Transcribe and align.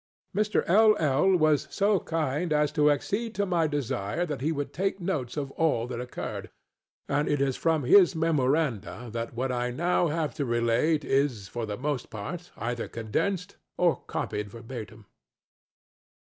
Mr. 0.35 0.65
LŌĆöl 0.65 1.37
was 1.37 1.67
so 1.69 1.99
kind 1.99 2.51
as 2.51 2.71
to 2.71 2.89
accede 2.89 3.35
to 3.35 3.45
my 3.45 3.67
desire 3.67 4.25
that 4.25 4.41
he 4.41 4.51
would 4.51 4.73
take 4.73 4.99
notes 4.99 5.37
of 5.37 5.51
all 5.51 5.85
that 5.85 6.01
occurred, 6.01 6.49
and 7.07 7.29
it 7.29 7.39
is 7.39 7.55
from 7.55 7.83
his 7.83 8.15
memoranda 8.15 9.11
that 9.13 9.35
what 9.35 9.51
I 9.51 9.69
now 9.69 10.07
have 10.07 10.33
to 10.37 10.43
relate 10.45 11.05
is, 11.05 11.47
for 11.47 11.67
the 11.67 11.77
most 11.77 12.09
part, 12.09 12.49
either 12.57 12.87
condensed 12.87 13.57
or 13.77 13.97
copied 14.07 14.49
verbatim. 14.49 15.05